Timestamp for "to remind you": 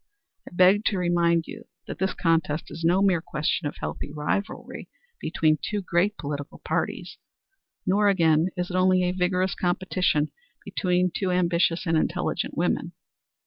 0.85-1.65